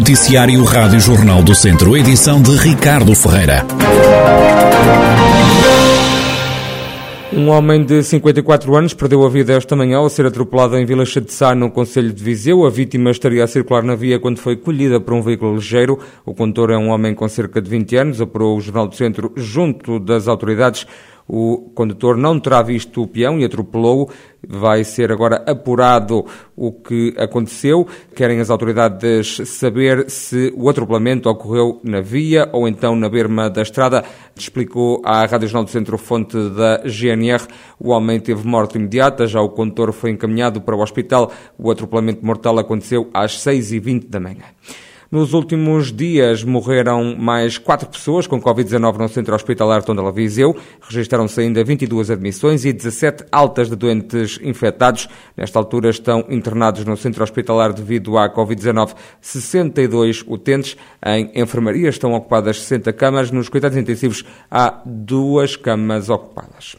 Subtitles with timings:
[0.00, 3.66] Noticiário Rádio Jornal do Centro, edição de Ricardo Ferreira.
[7.30, 11.04] Um homem de 54 anos perdeu a vida esta manhã ao ser atropelado em Vila
[11.04, 12.64] de Sá, no Conselho de Viseu.
[12.64, 15.98] A vítima estaria a circular na via quando foi colhida por um veículo ligeiro.
[16.24, 19.30] O condutor é um homem com cerca de 20 anos, apurou o Jornal do Centro
[19.36, 20.86] junto das autoridades.
[21.32, 24.10] O condutor não terá visto o peão e atropelou-o.
[24.48, 26.26] Vai ser agora apurado
[26.56, 27.86] o que aconteceu.
[28.16, 33.62] Querem as autoridades saber se o atropelamento ocorreu na via ou então na berma da
[33.62, 34.02] estrada.
[34.34, 37.46] Explicou à Rádio Jornal do Centro Fonte da GNR.
[37.78, 41.30] O homem teve morte imediata, já o condutor foi encaminhado para o hospital.
[41.56, 44.46] O atropelamento mortal aconteceu às 6h20 da manhã.
[45.10, 50.56] Nos últimos dias morreram mais quatro pessoas com Covid-19 no centro hospitalar Tondela Viseu.
[50.80, 55.08] Registaram-se ainda 22 admissões e 17 altas de doentes infectados.
[55.36, 60.76] Nesta altura estão internados no centro hospitalar devido à Covid-19 62 utentes.
[61.04, 63.32] Em enfermaria estão ocupadas 60 camas.
[63.32, 66.76] Nos cuidados intensivos há duas camas ocupadas.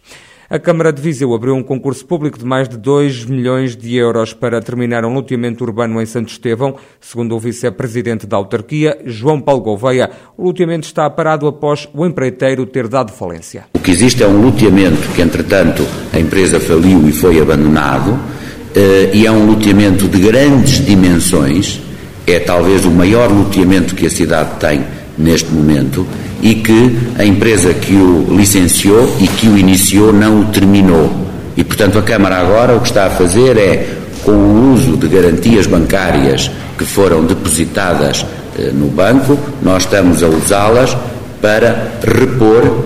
[0.51, 4.33] A Câmara de Viseu abriu um concurso público de mais de 2 milhões de euros
[4.33, 6.75] para terminar um loteamento urbano em Santo Estevão.
[6.99, 12.65] Segundo o vice-presidente da autarquia, João Paulo Gouveia, o loteamento está parado após o empreiteiro
[12.65, 13.63] ter dado falência.
[13.73, 18.19] O que existe é um loteamento que, entretanto, a empresa faliu e foi abandonado,
[18.75, 21.79] eh, e é um loteamento de grandes dimensões,
[22.27, 24.83] é talvez o maior loteamento que a cidade tem
[25.21, 26.05] neste momento
[26.41, 31.11] e que a empresa que o licenciou e que o iniciou não o terminou.
[31.55, 35.07] E, portanto, a Câmara agora o que está a fazer é, com o uso de
[35.07, 38.25] garantias bancárias que foram depositadas
[38.57, 40.95] eh, no banco, nós estamos a usá-las
[41.41, 42.85] para repor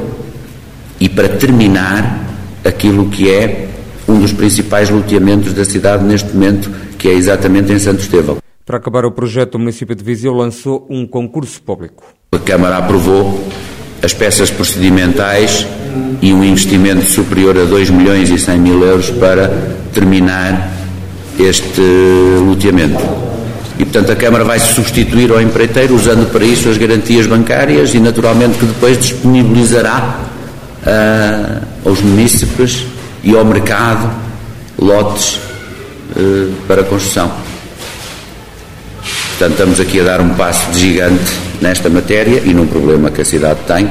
[1.00, 2.26] e para terminar
[2.64, 3.68] aquilo que é
[4.08, 8.45] um dos principais loteamentos da cidade neste momento, que é exatamente em Santo Estevão.
[8.66, 12.04] Para acabar o projeto, o município de Viseu lançou um concurso público.
[12.32, 13.48] A Câmara aprovou
[14.02, 15.68] as peças procedimentais
[16.20, 19.50] e um investimento superior a 2 milhões e 100 mil euros para
[19.94, 20.72] terminar
[21.40, 21.80] este
[22.44, 23.04] loteamento.
[23.78, 27.94] E, portanto, a Câmara vai se substituir ao empreiteiro, usando para isso as garantias bancárias
[27.94, 30.22] e, naturalmente, que depois disponibilizará
[30.82, 32.88] uh, aos munícipes
[33.24, 34.10] e ao mercado
[34.80, 35.36] lotes
[36.16, 37.45] uh, para construção.
[39.38, 43.20] Portanto, estamos aqui a dar um passo de gigante nesta matéria e num problema que
[43.20, 43.90] a cidade tem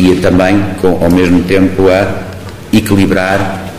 [0.00, 3.70] e também, com, ao mesmo tempo, a equilibrar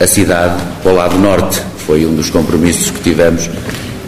[0.00, 1.60] a cidade para o lado norte.
[1.86, 3.50] Foi um dos compromissos que tivemos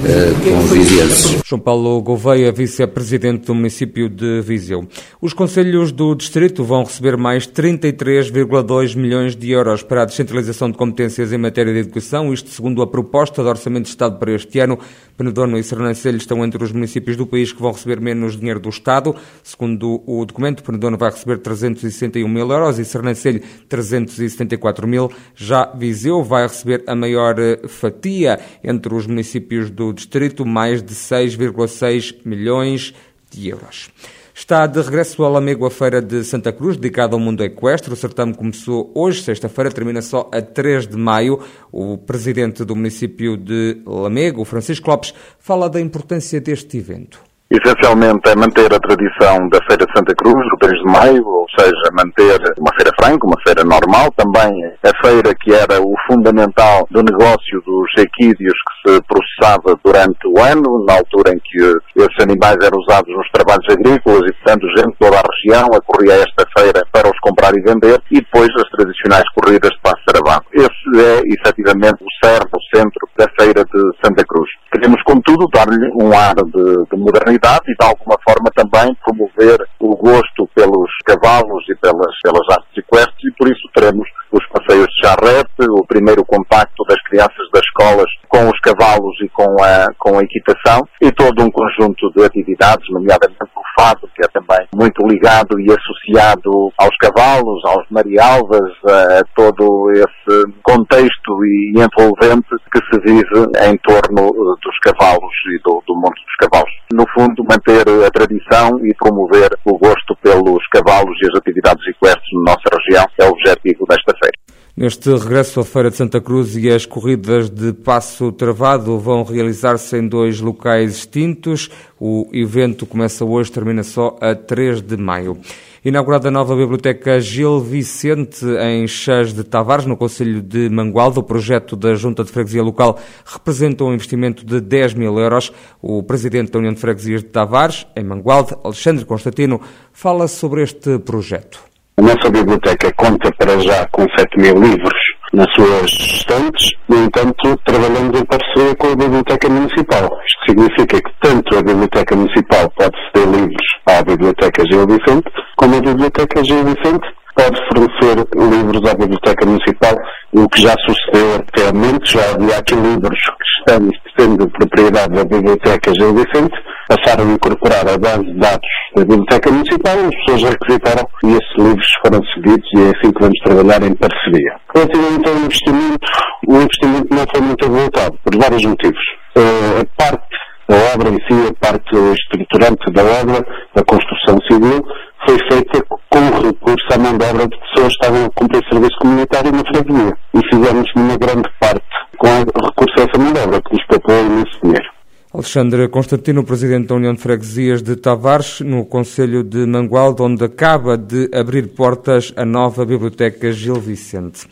[0.07, 1.43] com os vizinhos.
[1.45, 4.87] João Paulo Gouveia, vice-presidente do município de Viseu.
[5.21, 10.79] Os conselhos do distrito vão receber mais 33,2 milhões de euros para a descentralização de
[10.79, 14.61] competências em matéria de educação, isto segundo a proposta de Orçamento de Estado para este
[14.61, 14.79] ano.
[15.17, 18.69] Penedono e Sernancelho estão entre os municípios do país que vão receber menos dinheiro do
[18.69, 19.17] Estado.
[19.43, 25.11] Segundo o documento, Penedono vai receber 361 mil euros e Sernancelho 374 mil.
[25.35, 30.95] Já Viseu vai receber a maior eh, fatia entre os municípios do distrito, mais de
[30.95, 32.95] 6,6 milhões
[33.31, 33.91] de euros.
[34.39, 37.93] Está de regresso ao Lamego a Feira de Santa Cruz, dedicada ao mundo equestre.
[37.93, 41.41] O certame começou hoje, sexta-feira, termina só a 3 de maio.
[41.73, 47.26] O presidente do município de Lamego, Francisco Lopes, fala da importância deste evento.
[47.49, 51.47] Essencialmente é manter a tradição da Feira de Santa Cruz, o 3 de maio, ou
[51.57, 54.51] seja, manter uma feira franca, uma feira normal, também
[54.83, 60.43] a feira que era o fundamental do negócio dos equídeos que se processava durante o
[60.43, 61.63] ano, na altura em que
[62.03, 66.15] esses animais eram usados nos trabalhos agrícolas e, portanto, gente de toda a região acorria
[66.15, 70.03] a esta feira para os comprar e vender, e depois as tradicionais corridas de passo
[70.03, 70.43] saravá.
[70.51, 74.51] Esse é, efetivamente, o cerne, o centro da Feira de Santa Cruz.
[74.77, 79.97] Queremos, contudo, dar-lhe um ar de, de modernidade e, de alguma forma, também promover o
[79.97, 85.09] gosto pelos cavalos e pelas, pelas artes equestres e, por isso, teremos os passeios de
[85.09, 90.19] charrete, o primeiro contacto das crianças das escolas com os cavalos e com a, com
[90.19, 95.61] a equitação e todo um conjunto de atividades, nomeadamente fado, que é também muito ligado
[95.61, 103.47] e associado aos cavalos, aos marialvas, a todo esse contexto e envolvente que se vive
[103.69, 104.33] em torno
[104.63, 106.73] dos cavalos e do, do mundo dos cavalos.
[106.93, 112.33] No fundo, manter a tradição e promover o gosto pelos cavalos e as atividades equestres
[112.35, 114.36] na nossa região é o objetivo desta feira.
[114.79, 119.97] Neste regresso à Feira de Santa Cruz e as corridas de passo travado vão realizar-se
[119.97, 121.71] em dois locais distintos.
[121.99, 125.39] O evento começa hoje, termina só a 3 de maio.
[125.83, 131.23] Inaugurada a nova Biblioteca Gil Vicente em Chás de Tavares, no Conselho de Mangualde, o
[131.23, 135.51] projeto da Junta de Freguesia Local representa um investimento de 10 mil euros.
[135.81, 139.59] O Presidente da União de Freguesias de Tavares, em Mangualde, Alexandre Constantino,
[139.91, 141.76] fala sobre este projeto.
[141.99, 144.99] A nossa biblioteca conta para já com 7 mil livros
[145.33, 150.05] nas suas estantes, no entanto, trabalhamos em parceria com a Biblioteca Municipal.
[150.05, 155.77] Isto significa que tanto a Biblioteca Municipal pode ceder livros à Biblioteca Gil Vicente, como
[155.77, 159.95] a Biblioteca Gil Vicente pode fornecer livros à Biblioteca Municipal,
[160.33, 165.93] o que já sucedeu atualmente, já havia aqui livros que estão sendo propriedade da Biblioteca
[165.95, 166.57] Gil Vicente,
[166.89, 171.57] passaram a incorporar a base de dados da Biblioteca Municipal, as pessoas requisitaram e esses
[171.59, 174.57] livros foram cedidos e é assim que vamos trabalhar em parceria.
[174.75, 176.07] Relativamente ao investimento,
[176.49, 179.05] o investimento não foi muito avultado, por vários motivos.
[179.37, 180.37] Uh, a parte
[180.69, 184.85] da obra em si, a parte estruturante da obra, da construção civil,
[185.27, 185.85] foi feita
[186.17, 189.65] com recurso à mão de obra de pessoas que estavam a cumprir serviço comunitário na
[189.65, 190.17] freguesia.
[190.35, 191.85] E fizemos numa grande parte
[192.17, 194.97] com recurso a essa mão de obra, que nos poupou imenso dinheiro.
[195.35, 200.97] Alexandre Constantino, Presidente da União de Freguesias de Tavares, no Conselho de Mangualde, onde acaba
[200.97, 204.47] de abrir portas a nova Biblioteca Gil Vicente.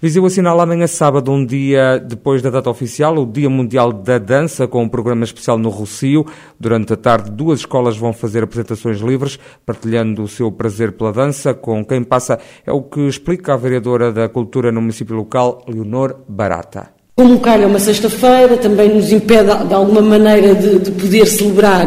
[0.00, 4.68] Viseu assinala amanhã sábado, um dia depois da data oficial, o Dia Mundial da Dança,
[4.68, 6.26] com um programa especial no Rocio.
[6.60, 11.54] Durante a tarde, duas escolas vão fazer apresentações livres, partilhando o seu prazer pela dança
[11.54, 12.38] com quem passa.
[12.66, 16.90] É o que explica a vereadora da Cultura no município local, Leonor Barata.
[17.16, 21.86] Como calha uma sexta-feira, também nos impede de alguma maneira de, de, poder celebrar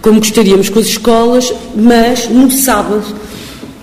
[0.00, 3.04] como gostaríamos com as escolas, mas no sábado,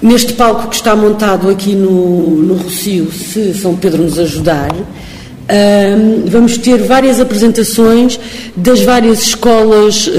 [0.01, 4.69] neste palco que está montado aqui no, no Rocio, se São Pedro nos ajudar,
[6.27, 8.19] vamos ter várias apresentações
[8.55, 10.09] das várias escolas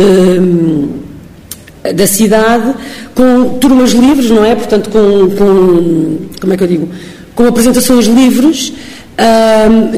[1.94, 2.74] da cidade,
[3.14, 4.54] com turmas livres, não é?
[4.54, 6.88] Portanto, com, com como é que eu digo?
[7.34, 8.72] Com apresentações livres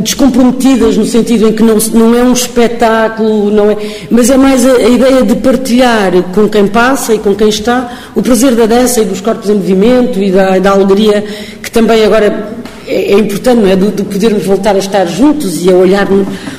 [0.02, 3.76] descomprometidas no sentido em que não, não é um espetáculo, não é,
[4.10, 7.90] mas é mais a, a, ideia de partilhar com quem passa e com quem está
[8.14, 11.24] o prazer da dança e dos corpos em movimento e da, da alegria
[11.62, 12.52] que também agora
[12.86, 13.76] é, é importante, não é?
[13.76, 16.08] De, de, podermos voltar a estar juntos e a olhar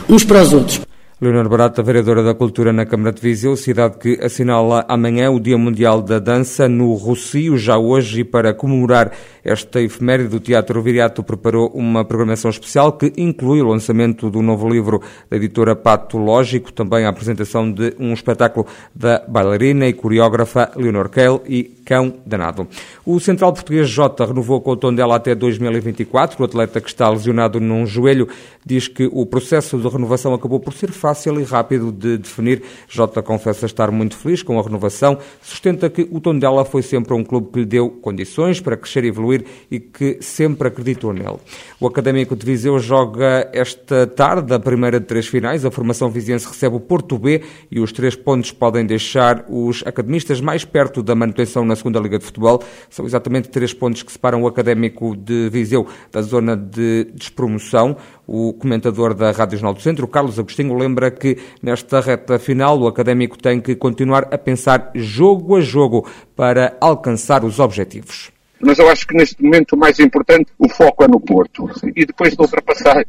[0.09, 0.92] uns para os outros.
[1.23, 5.57] Leonor Barata, vereadora da Cultura na Câmara de Viseu, cidade que assinala amanhã o Dia
[5.57, 11.23] Mundial da Dança no Rocio, já hoje, e para comemorar esta efeméride, o Teatro Viriato
[11.23, 17.05] preparou uma programação especial que inclui o lançamento do novo livro da editora Patológico, também
[17.05, 22.67] a apresentação de um espetáculo da bailarina e coreógrafa Leonor Kehl e Cão Danado.
[23.05, 26.41] O central português Jota renovou com o tom dela até 2024.
[26.41, 28.27] O atleta que está lesionado num joelho
[28.65, 32.63] diz que o processo de renovação acabou por ser fácil fácil e rápido de definir.
[32.89, 37.23] Jota confessa estar muito feliz com a renovação, sustenta que o Tondela foi sempre um
[37.23, 41.37] clube que lhe deu condições para crescer e evoluir e que sempre acreditou nele.
[41.79, 45.63] O Académico de Viseu joga esta tarde a primeira de três finais.
[45.63, 50.41] A formação viziense recebe o Porto B e os três pontos podem deixar os academistas
[50.41, 52.63] mais perto da manutenção na segunda Liga de Futebol.
[52.89, 57.95] São exatamente três pontos que separam o Académico de Viseu da zona de despromoção.
[58.25, 62.87] O comentador da Rádio Jornal do Centro, Carlos Agostinho, lembra que nesta reta final o
[62.87, 68.31] académico tem que continuar a pensar jogo a jogo para alcançar os objetivos.
[68.65, 71.69] Mas eu acho que neste momento o mais importante, o foco é no Porto.
[71.95, 73.03] E depois de ultrapassar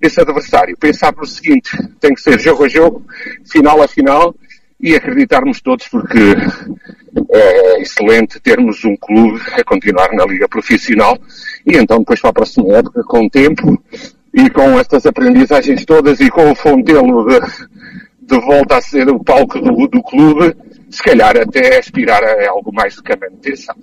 [0.00, 3.04] esse adversário, pensar no seguinte, tem que ser jogo a jogo,
[3.44, 4.34] final a final,
[4.80, 6.34] e acreditarmos todos porque
[7.32, 11.18] é excelente termos um clube a continuar na Liga Profissional
[11.66, 13.82] e então depois para a próxima época, com tempo,
[14.32, 17.40] e com estas aprendizagens todas e com o Fontelo de,
[18.22, 20.56] de volta a ser o palco do, do clube,
[20.90, 23.74] se calhar até aspirar a algo mais do que a manutenção.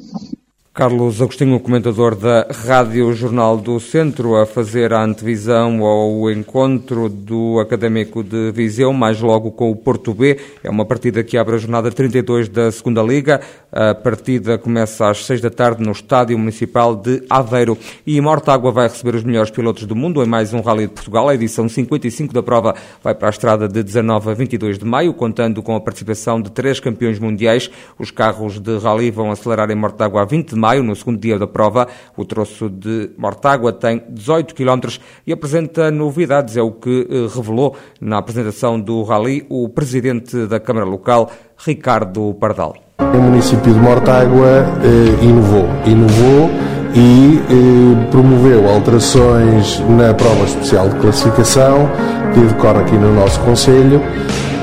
[0.78, 7.60] Carlos Agostinho, comentador da Rádio Jornal do Centro, a fazer a antevisão ao encontro do
[7.60, 10.38] Académico de Viseu, mais logo com o Porto B.
[10.64, 13.42] É uma partida que abre a jornada 32 da Segunda Liga.
[13.72, 17.76] A partida começa às 6 da tarde no Estádio Municipal de Aveiro.
[18.06, 21.28] E Mortágua vai receber os melhores pilotos do mundo em mais um Rally de Portugal.
[21.28, 25.12] A edição 55 da prova vai para a estrada de 19 a 22 de maio,
[25.16, 27.68] contando com a participação de três campeões mundiais.
[27.98, 31.20] Os carros de Rally vão acelerar em Mortágua a 20 de maio maio, no segundo
[31.20, 31.88] dia da prova.
[32.18, 37.76] O troço de Mortágua tem 18 km e apresenta novidades, é o que eh, revelou
[38.02, 42.76] na apresentação do Rally o presidente da Câmara Local, Ricardo Pardal.
[43.00, 45.66] O município de Mortágua eh, inovou.
[45.86, 46.50] Inovou
[46.94, 51.90] e eh, promoveu alterações na prova especial de classificação
[52.34, 54.02] que decorre aqui no nosso Conselho,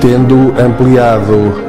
[0.02, 1.64] tendo ampliado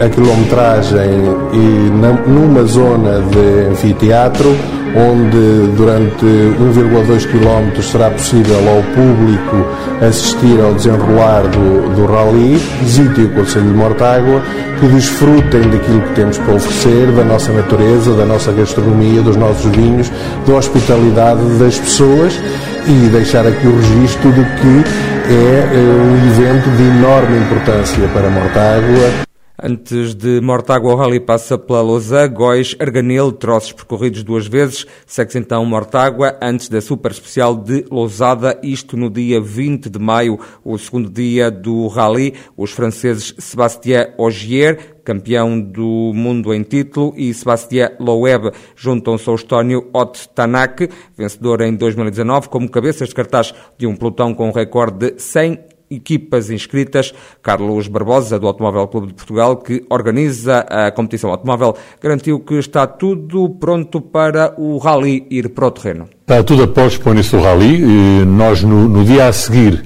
[0.00, 1.10] a quilometragem
[1.52, 4.56] e numa zona de anfiteatro
[4.94, 9.66] onde durante 1,2 km será possível ao público
[10.06, 12.56] assistir ao desenrolar do, do rally.
[12.82, 14.42] Visite o Conselho de Mortágua,
[14.78, 19.70] que desfrutem daquilo que temos para oferecer, da nossa natureza, da nossa gastronomia, dos nossos
[19.74, 20.12] vinhos,
[20.46, 22.38] da hospitalidade das pessoas
[22.86, 29.31] e deixar aqui o registro de que é um evento de enorme importância para Mortágua.
[29.64, 34.84] Antes de Mortágua, o rally passa pela Lousã, Góis, Arganil, troços percorridos duas vezes.
[35.06, 40.36] Segue-se então Mortágua, antes da super especial de Lousada, isto no dia 20 de maio,
[40.64, 42.34] o segundo dia do rally.
[42.56, 49.88] Os franceses Sébastien Ogier, campeão do mundo em título, e Sébastien Loeb juntam-se ao estónio
[49.94, 55.12] Ott Tanak, vencedor em 2019, como cabeças de cartaz de um pelotão com um recorde
[55.12, 57.14] de 100 equipas inscritas.
[57.42, 62.86] Carlos Barbosa, do Automóvel Clube de Portugal, que organiza a competição automóvel, garantiu que está
[62.86, 66.08] tudo pronto para o rally ir para o terreno.
[66.20, 68.24] Está tudo a pós para o rally.
[68.24, 69.82] Nós, no, no dia a seguir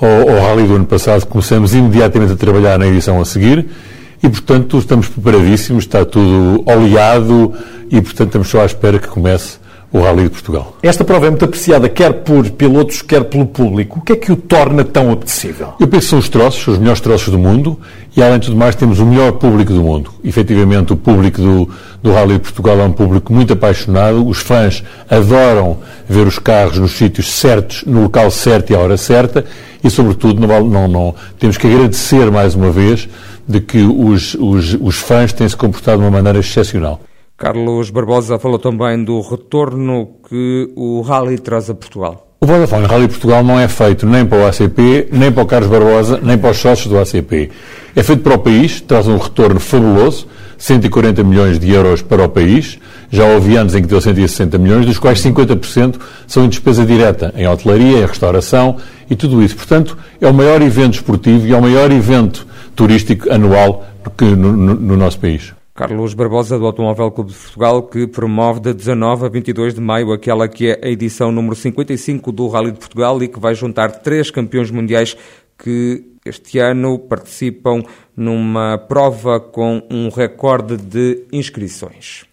[0.00, 3.66] ao, ao rally do ano passado, começamos imediatamente a trabalhar na edição a seguir
[4.22, 7.54] e, portanto, estamos preparadíssimos, está tudo oleado
[7.90, 9.58] e, portanto, estamos só à espera que comece
[9.92, 10.76] o Rally de Portugal.
[10.82, 13.98] Esta prova é muito apreciada, quer por pilotos, quer pelo público.
[13.98, 15.74] O que é que o torna tão apetecível?
[15.80, 17.78] Eu penso que são os troços, os melhores troços do mundo,
[18.16, 20.12] e além de tudo mais, temos o melhor público do mundo.
[20.22, 21.68] Efetivamente, o público do,
[22.02, 25.78] do Rally de Portugal é um público muito apaixonado, os fãs adoram
[26.08, 29.44] ver os carros nos sítios certos, no local certo e à hora certa,
[29.82, 33.08] e, sobretudo, não, não, não temos que agradecer mais uma vez
[33.48, 37.00] de que os, os, os fãs têm se comportado de uma maneira excepcional.
[37.40, 42.36] Carlos Barbosa falou também do retorno que o Rally traz a Portugal.
[42.38, 45.70] O Vodafone Rally Portugal não é feito nem para o ACP, nem para o Carlos
[45.70, 47.50] Barbosa, nem para os sócios do ACP.
[47.96, 50.26] É feito para o país, traz um retorno fabuloso,
[50.58, 52.78] 140 milhões de euros para o país.
[53.10, 57.32] Já houve anos em que deu 160 milhões, dos quais 50% são em despesa direta,
[57.34, 58.76] em hotelaria, em restauração
[59.08, 59.56] e tudo isso.
[59.56, 63.86] Portanto, é o maior evento esportivo e é o maior evento turístico anual
[64.20, 65.58] no, no, no nosso país.
[65.80, 70.12] Carlos Barbosa, do Automóvel Clube de Portugal, que promove de 19 a 22 de maio
[70.12, 73.90] aquela que é a edição número 55 do Rally de Portugal e que vai juntar
[73.90, 75.16] três campeões mundiais
[75.56, 77.82] que este ano participam
[78.14, 82.26] numa prova com um recorde de inscrições.